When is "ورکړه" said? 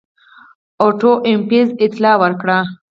2.21-2.57